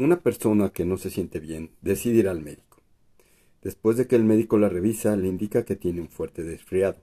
Una 0.00 0.20
persona 0.20 0.70
que 0.70 0.84
no 0.84 0.96
se 0.96 1.10
siente 1.10 1.40
bien 1.40 1.72
decide 1.82 2.18
ir 2.18 2.28
al 2.28 2.40
médico. 2.40 2.80
Después 3.62 3.96
de 3.96 4.06
que 4.06 4.14
el 4.14 4.22
médico 4.22 4.56
la 4.56 4.68
revisa, 4.68 5.16
le 5.16 5.26
indica 5.26 5.64
que 5.64 5.74
tiene 5.74 6.00
un 6.00 6.08
fuerte 6.08 6.44
resfriado. 6.44 7.00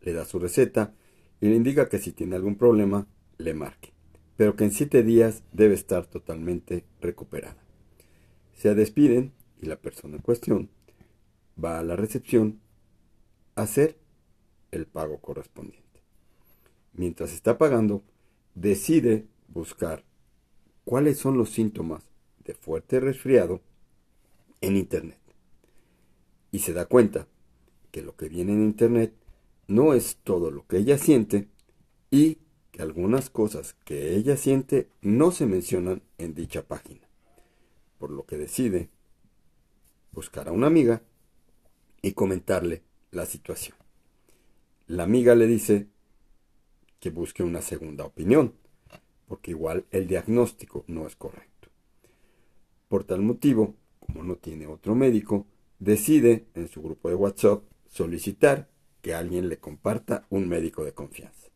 Le 0.00 0.14
da 0.14 0.24
su 0.24 0.38
receta 0.38 0.94
y 1.42 1.48
le 1.48 1.56
indica 1.56 1.90
que 1.90 1.98
si 1.98 2.12
tiene 2.12 2.36
algún 2.36 2.56
problema, 2.56 3.06
le 3.36 3.52
marque, 3.52 3.92
pero 4.38 4.56
que 4.56 4.64
en 4.64 4.72
siete 4.72 5.02
días 5.02 5.42
debe 5.52 5.74
estar 5.74 6.06
totalmente 6.06 6.86
recuperada. 7.02 7.62
Se 8.54 8.74
despiden 8.74 9.34
y 9.60 9.66
la 9.66 9.76
persona 9.76 10.16
en 10.16 10.22
cuestión 10.22 10.70
va 11.62 11.78
a 11.78 11.84
la 11.84 11.96
recepción 11.96 12.60
a 13.56 13.62
hacer 13.64 13.98
el 14.70 14.86
pago 14.86 15.20
correspondiente. 15.20 16.00
Mientras 16.94 17.34
está 17.34 17.58
pagando, 17.58 18.02
decide 18.54 19.26
buscar 19.48 20.02
cuáles 20.84 21.18
son 21.18 21.36
los 21.36 21.50
síntomas 21.50 22.07
de 22.48 22.54
fuerte 22.54 22.98
resfriado 22.98 23.60
en 24.62 24.78
Internet. 24.78 25.20
Y 26.50 26.60
se 26.60 26.72
da 26.72 26.86
cuenta 26.86 27.28
que 27.90 28.00
lo 28.00 28.16
que 28.16 28.30
viene 28.30 28.54
en 28.54 28.62
Internet 28.62 29.12
no 29.66 29.92
es 29.92 30.16
todo 30.24 30.50
lo 30.50 30.66
que 30.66 30.78
ella 30.78 30.96
siente 30.96 31.46
y 32.10 32.38
que 32.72 32.80
algunas 32.80 33.28
cosas 33.28 33.74
que 33.84 34.16
ella 34.16 34.38
siente 34.38 34.88
no 35.02 35.30
se 35.30 35.44
mencionan 35.44 36.00
en 36.16 36.34
dicha 36.34 36.66
página. 36.66 37.06
Por 37.98 38.10
lo 38.10 38.24
que 38.24 38.38
decide 38.38 38.88
buscar 40.12 40.48
a 40.48 40.52
una 40.52 40.68
amiga 40.68 41.02
y 42.00 42.12
comentarle 42.12 42.82
la 43.10 43.26
situación. 43.26 43.76
La 44.86 45.02
amiga 45.02 45.34
le 45.34 45.46
dice 45.46 45.88
que 46.98 47.10
busque 47.10 47.42
una 47.42 47.60
segunda 47.60 48.06
opinión, 48.06 48.54
porque 49.26 49.50
igual 49.50 49.84
el 49.90 50.06
diagnóstico 50.06 50.86
no 50.86 51.06
es 51.06 51.14
correcto. 51.14 51.57
Por 52.88 53.04
tal 53.04 53.22
motivo, 53.22 53.74
como 54.00 54.22
no 54.22 54.36
tiene 54.36 54.66
otro 54.66 54.94
médico, 54.94 55.46
decide 55.78 56.46
en 56.54 56.68
su 56.68 56.82
grupo 56.82 57.08
de 57.08 57.14
WhatsApp 57.14 57.62
solicitar 57.86 58.68
que 59.02 59.14
alguien 59.14 59.48
le 59.48 59.58
comparta 59.58 60.26
un 60.30 60.48
médico 60.48 60.84
de 60.84 60.92
confianza. 60.92 61.48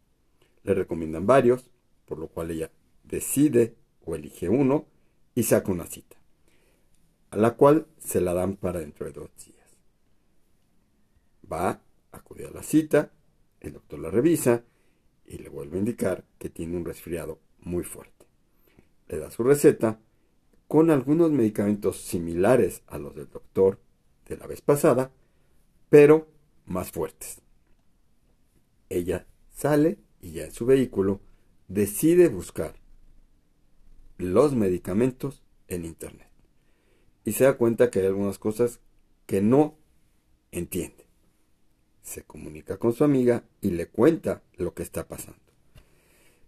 Le 0.63 0.75
recomiendan 0.75 1.27
varios, 1.27 1.71
por 2.05 2.19
lo 2.19 2.29
cual 2.29 2.51
ella 2.51 2.71
decide 3.05 3.75
o 4.05 4.15
elige 4.15 4.49
uno 4.49 4.87
y 5.35 5.45
saca 5.45 5.73
una 5.73 5.87
cita, 5.87 6.17
a 7.31 7.37
la 7.37 7.57
cual 7.57 7.87
se 7.99 8.21
la 8.21 8.35
dan 8.35 8.57
para 8.57 8.81
dentro 8.81 9.07
de 9.07 9.13
dos 9.13 9.31
días. 9.45 9.59
Va, 11.51 11.71
a 11.71 11.83
acudir 12.13 12.47
a 12.47 12.51
la 12.51 12.63
cita, 12.63 13.13
el 13.61 13.73
doctor 13.73 13.99
la 13.99 14.11
revisa 14.11 14.65
y 15.25 15.39
le 15.39 15.49
vuelve 15.49 15.77
a 15.77 15.81
indicar 15.81 16.25
que 16.39 16.51
tiene 16.51 16.77
un 16.77 16.85
resfriado 16.85 17.41
muy 17.61 17.85
fuerte. 17.85 18.27
Le 19.09 19.19
da 19.19 19.31
su 19.31 19.43
receta 19.43 19.99
con 20.73 20.91
algunos 20.91 21.31
medicamentos 21.31 21.99
similares 22.01 22.83
a 22.87 22.97
los 22.97 23.15
del 23.15 23.29
doctor 23.29 23.79
de 24.27 24.39
la 24.39 24.47
vez 24.47 24.63
pasada, 24.63 25.13
pero 25.91 26.29
más 26.65 26.91
fuertes. 26.91 27.43
Ella 28.89 29.27
sale 29.51 29.99
y 30.23 30.31
ya 30.31 30.45
en 30.47 30.53
su 30.53 30.65
vehículo 30.65 31.21
decide 31.69 32.29
buscar 32.31 32.77
los 34.17 34.55
medicamentos 34.55 35.43
en 35.69 35.85
Internet. 35.85 36.31
Y 37.27 37.33
se 37.33 37.45
da 37.45 37.59
cuenta 37.59 37.91
que 37.91 37.99
hay 37.99 38.07
algunas 38.07 38.39
cosas 38.39 38.81
que 39.27 39.43
no 39.43 39.77
entiende. 40.53 41.05
Se 42.01 42.23
comunica 42.23 42.79
con 42.79 42.95
su 42.95 43.05
amiga 43.05 43.45
y 43.61 43.73
le 43.73 43.89
cuenta 43.89 44.43
lo 44.55 44.73
que 44.73 44.85
está 44.85 45.07
pasando. 45.07 45.39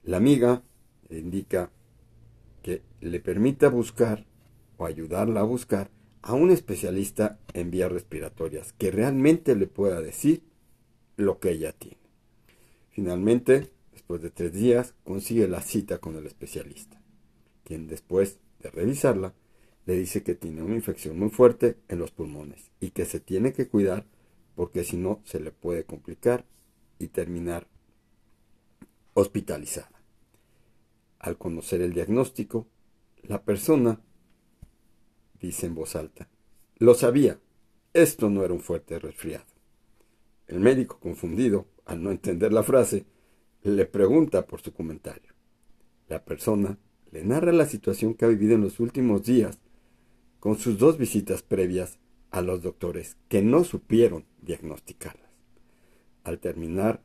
La 0.03 0.17
amiga 0.17 0.63
le 1.11 1.19
indica 1.19 1.71
que 2.65 2.83
le 3.03 3.21
permita 3.21 3.69
buscar 3.69 4.25
o 4.79 4.87
ayudarla 4.87 5.41
a 5.41 5.45
buscar 5.45 5.91
a 6.23 6.33
un 6.33 6.51
especialista 6.51 7.39
en 7.53 7.71
vías 7.71 7.93
respiratorias 7.93 8.73
que 8.73 8.91
realmente 8.91 9.55
le 9.55 9.67
pueda 9.67 10.01
decir 10.01 10.43
lo 11.19 11.39
que 11.39 11.51
ella 11.51 11.73
tiene. 11.73 11.99
Finalmente, 12.89 13.71
después 13.93 14.23
de 14.23 14.31
tres 14.31 14.55
días, 14.55 14.95
consigue 15.05 15.47
la 15.47 15.61
cita 15.61 15.99
con 15.99 16.17
el 16.17 16.27
especialista, 16.27 16.99
quien 17.65 17.87
después 17.87 18.39
de 18.63 18.71
revisarla, 18.71 19.35
le 19.85 19.97
dice 19.97 20.23
que 20.23 20.35
tiene 20.35 20.63
una 20.63 20.75
infección 20.75 21.19
muy 21.19 21.29
fuerte 21.29 21.77
en 21.89 21.99
los 21.99 22.13
pulmones 22.13 22.71
y 22.81 22.93
que 22.93 23.05
se 23.05 23.21
tiene 23.21 23.53
que 23.53 23.69
cuidar 23.69 24.07
porque 24.55 24.85
si 24.85 24.97
no 24.97 25.21
se 25.25 25.39
le 25.39 25.51
puede 25.51 25.85
complicar 25.85 26.47
y 26.99 27.09
terminar 27.09 27.67
hospitalizada. 29.13 29.94
Al 31.25 31.39
conocer 31.39 31.81
el 31.81 31.95
diagnóstico, 31.95 32.67
la 33.23 33.43
persona 33.43 33.99
dice 35.41 35.65
en 35.65 35.75
voz 35.75 35.97
alta, 35.97 36.29
lo 36.77 36.93
sabía, 36.93 37.41
esto 37.95 38.29
no 38.29 38.45
era 38.45 38.53
un 38.53 38.61
fuerte 38.61 38.99
resfriado. 38.99 39.47
El 40.47 40.61
médico, 40.61 41.01
confundido, 41.01 41.67
al 41.87 42.03
no 42.03 42.11
entender 42.11 42.53
la 42.53 42.63
frase, 42.63 43.07
le 43.63 43.87
pregunta 43.87 44.47
por 44.47 44.61
su 44.61 44.75
comentario. 44.75 45.33
La 46.09 46.23
persona 46.23 46.79
le 47.11 47.25
narra 47.25 47.53
la 47.53 47.65
situación 47.65 48.13
que 48.13 48.27
ha 48.27 48.29
vivido 48.29 48.55
en 48.55 48.61
los 48.61 48.79
últimos 48.79 49.25
días 49.25 49.59
con 50.41 50.59
sus 50.59 50.77
dos 50.79 50.99
visitas 50.99 51.43
previas 51.43 51.99
a 52.33 52.43
los 52.43 52.61
doctores 52.61 53.17
que 53.31 53.41
no 53.41 53.65
supieron 53.65 54.27
diagnosticarlas. 54.43 55.31
Al 56.23 56.39
terminar 56.39 57.03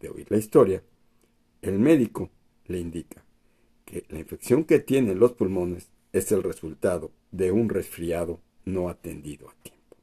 de 0.00 0.08
oír 0.08 0.26
la 0.32 0.38
historia, 0.38 0.82
el 1.62 1.78
médico 1.78 2.32
le 2.64 2.80
indica 2.80 3.24
que 3.86 4.04
la 4.10 4.18
infección 4.18 4.64
que 4.64 4.80
tienen 4.80 5.18
los 5.18 5.32
pulmones 5.32 5.88
es 6.12 6.30
el 6.32 6.42
resultado 6.42 7.12
de 7.30 7.52
un 7.52 7.70
resfriado 7.70 8.40
no 8.66 8.90
atendido 8.90 9.48
a 9.48 9.54
tiempo. 9.62 9.96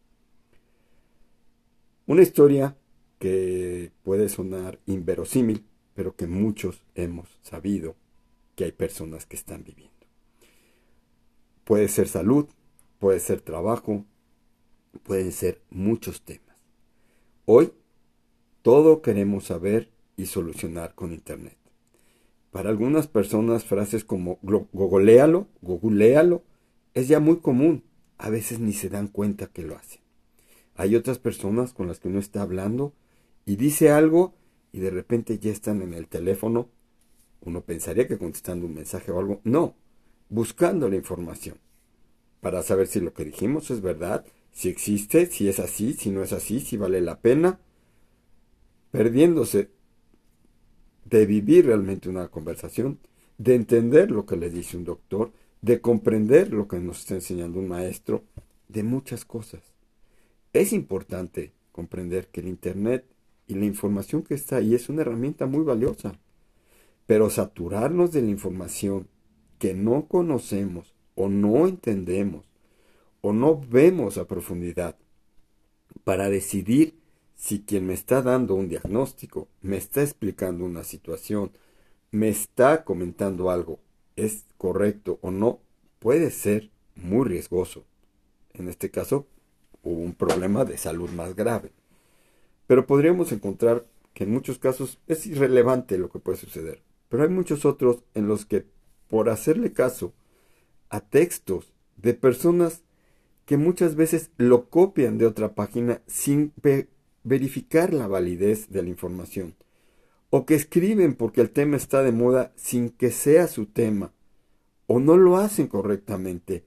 Una 2.08 2.24
historia 2.24 2.76
que 3.20 3.92
puede 4.04 4.30
sonar 4.30 4.80
inverosímil, 4.88 5.66
pero 5.94 6.16
que 6.16 6.28
muchos 6.28 6.82
hemos 6.96 7.30
sabido 7.44 7.96
que 8.56 8.64
hay 8.66 8.72
personas 8.72 9.26
que 9.26 9.36
están 9.36 9.64
viviendo. 9.64 9.94
Puede 11.64 11.88
ser 11.88 12.08
salud, 12.08 12.48
puede 13.00 13.20
ser 13.20 13.42
trabajo, 13.42 14.06
pueden 15.04 15.32
ser 15.32 15.62
muchos 15.70 16.22
temas. 16.22 16.56
Hoy 17.46 17.74
todo 18.62 19.02
queremos 19.02 19.46
saber 19.46 19.90
y 20.16 20.28
solucionar 20.28 20.96
con 20.96 21.12
Internet. 21.12 21.58
Para 22.54 22.70
algunas 22.70 23.08
personas 23.08 23.66
frases 23.66 24.06
como 24.06 24.38
googlealo, 24.44 25.48
googlealo, 25.64 26.44
es 26.94 27.08
ya 27.08 27.20
muy 27.20 27.38
común. 27.38 27.84
A 28.20 28.30
veces 28.30 28.60
ni 28.60 28.74
se 28.74 28.90
dan 28.90 29.08
cuenta 29.08 29.48
que 29.48 29.64
lo 29.64 29.76
hacen. 29.76 30.02
Hay 30.76 30.96
otras 30.96 31.18
personas 31.18 31.74
con 31.74 31.88
las 31.88 32.00
que 32.00 32.10
uno 32.10 32.20
está 32.20 32.44
hablando 32.44 32.94
y 33.48 33.56
dice 33.56 33.90
algo 33.90 34.36
y 34.72 34.82
de 34.82 34.92
repente 34.92 35.40
ya 35.40 35.52
están 35.52 35.82
en 35.82 35.96
el 35.96 36.08
teléfono. 36.08 36.70
Uno 37.42 37.62
pensaría 37.62 38.08
que 38.08 38.20
contestando 38.20 38.68
un 38.68 38.76
mensaje 38.76 39.12
o 39.12 39.18
algo. 39.18 39.42
No, 39.44 39.74
buscando 40.30 40.88
la 40.90 40.96
información 40.96 41.58
para 42.40 42.62
saber 42.62 42.86
si 42.86 43.00
lo 43.00 43.16
que 43.16 43.26
dijimos 43.26 43.72
es 43.72 43.82
verdad, 43.82 44.28
si 44.52 44.70
existe, 44.70 45.26
si 45.26 45.50
es 45.50 45.60
así, 45.60 45.94
si 45.94 46.12
no 46.12 46.22
es 46.22 46.34
así, 46.34 46.60
si 46.60 46.78
vale 46.78 47.02
la 47.02 47.20
pena, 47.20 47.60
perdiéndose 48.92 49.72
de 51.14 51.28
vivir 51.28 51.68
realmente 51.68 52.10
una 52.10 52.28
conversación, 52.30 52.98
de 53.38 53.54
entender 53.54 54.10
lo 54.10 54.26
que 54.26 54.36
le 54.36 54.50
dice 54.50 54.78
un 54.78 54.84
doctor, 54.84 55.32
de 55.62 55.80
comprender 55.80 56.52
lo 56.52 56.68
que 56.68 56.80
nos 56.80 57.02
está 57.02 57.14
enseñando 57.14 57.60
un 57.60 57.68
maestro, 57.68 58.24
de 58.68 58.82
muchas 58.82 59.24
cosas. 59.24 59.62
Es 60.54 60.74
importante 60.74 61.54
comprender 61.72 62.30
que 62.30 62.42
el 62.42 62.48
Internet 62.48 63.06
y 63.46 63.54
la 63.54 63.66
información 63.66 64.24
que 64.24 64.34
está 64.34 64.56
ahí 64.56 64.74
es 64.74 64.90
una 64.90 65.02
herramienta 65.02 65.46
muy 65.46 65.64
valiosa, 65.64 66.20
pero 67.06 67.30
saturarnos 67.30 68.12
de 68.12 68.24
la 68.24 68.32
información 68.32 69.08
que 69.60 69.76
no 69.76 70.08
conocemos 70.08 70.96
o 71.14 71.30
no 71.30 71.68
entendemos 71.68 72.44
o 73.22 73.34
no 73.34 73.62
vemos 73.70 74.18
a 74.18 74.26
profundidad 74.26 74.98
para 76.06 76.32
decidir 76.32 77.03
si 77.36 77.62
quien 77.62 77.86
me 77.88 77.94
está 77.94 78.22
dando 78.22 78.56
un 78.56 78.70
diagnóstico, 78.70 79.48
me 79.62 79.78
está 79.78 80.02
explicando 80.02 80.66
una 80.66 80.84
situación, 80.84 81.52
me 82.12 82.30
está 82.30 82.84
comentando 82.84 83.50
algo, 83.50 83.80
es 84.16 84.46
correcto 84.58 85.20
o 85.22 85.32
no, 85.32 85.60
puede 86.00 86.32
ser 86.32 86.70
muy 86.96 87.28
riesgoso. 87.28 87.86
En 88.54 88.68
este 88.70 88.92
caso, 88.92 89.28
hubo 89.82 90.02
un 90.02 90.14
problema 90.14 90.66
de 90.66 90.78
salud 90.78 91.10
más 91.10 91.36
grave. 91.36 91.72
Pero 92.68 92.86
podríamos 92.86 93.32
encontrar 93.32 93.86
que 94.14 94.26
en 94.26 94.32
muchos 94.32 94.60
casos 94.60 95.00
es 95.08 95.26
irrelevante 95.26 95.98
lo 95.98 96.10
que 96.10 96.20
puede 96.20 96.38
suceder. 96.38 96.82
Pero 97.10 97.24
hay 97.24 97.30
muchos 97.30 97.66
otros 97.66 98.04
en 98.14 98.28
los 98.28 98.46
que, 98.46 98.66
por 99.10 99.30
hacerle 99.30 99.74
caso 99.74 100.14
a 100.90 101.02
textos 101.02 101.74
de 101.98 102.14
personas 102.14 102.84
que 103.46 103.58
muchas 103.58 103.96
veces 103.96 104.32
lo 104.38 104.70
copian 104.70 105.18
de 105.18 105.26
otra 105.26 105.54
página 105.54 106.02
sin 106.08 106.52
verificar 107.24 107.94
la 107.94 108.08
validez 108.08 108.70
de 108.70 108.84
la 108.84 108.90
información, 108.90 109.56
o 110.30 110.46
que 110.46 110.56
escriben 110.56 111.14
porque 111.16 111.42
el 111.42 111.52
tema 111.52 111.78
está 111.78 112.02
de 112.04 112.12
moda 112.12 112.52
sin 112.56 112.90
que 112.90 113.12
sea 113.12 113.48
su 113.48 113.66
tema, 113.68 114.14
o 114.88 115.00
no 115.00 115.18
lo 115.18 115.38
hacen 115.38 115.68
correctamente 115.68 116.66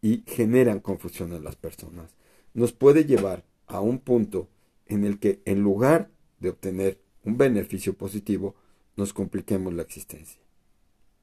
y 0.00 0.24
generan 0.26 0.80
confusión 0.80 1.32
en 1.32 1.44
las 1.44 1.56
personas. 1.56 2.14
Nos 2.54 2.72
puede 2.72 3.04
llevar 3.04 3.44
a 3.66 3.80
un 3.80 3.98
punto 3.98 4.48
en 4.86 5.04
el 5.04 5.18
que 5.18 5.40
en 5.44 5.62
lugar 5.62 6.10
de 6.40 6.50
obtener 6.50 6.98
un 7.24 7.38
beneficio 7.38 7.94
positivo, 7.94 8.54
nos 8.96 9.12
compliquemos 9.12 9.72
la 9.72 9.82
existencia. 9.82 10.40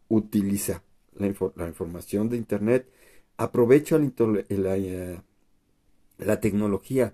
Utiliza 0.07 0.81
la, 1.15 1.27
información 1.27 2.29
de 2.29 2.37
Internet, 2.37 2.89
aprovecha 3.37 3.99
la, 3.99 4.77
eh, 4.77 5.21
la 6.17 6.39
tecnología, 6.39 7.13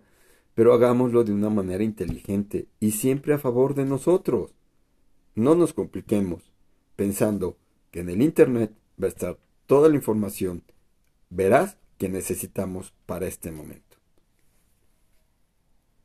pero 0.55 0.73
hagámoslo 0.73 1.23
de 1.23 1.33
una 1.33 1.49
manera 1.49 1.83
inteligente 1.83 2.67
y 2.79 2.91
siempre 2.91 3.33
a 3.33 3.37
favor 3.37 3.75
de 3.75 3.85
nosotros. 3.85 4.55
No 5.35 5.53
nos 5.53 5.73
compliquemos 5.73 6.51
pensando 6.95 7.57
que 7.91 7.99
en 7.99 8.09
el 8.09 8.21
Internet 8.21 8.73
va 9.01 9.05
a 9.05 9.09
estar 9.09 9.37
toda 9.67 9.89
la 9.89 9.95
información 9.95 10.63
veraz 11.29 11.77
que 11.97 12.09
necesitamos 12.09 12.93
para 13.05 13.27
este 13.27 13.51
momento. 13.51 13.84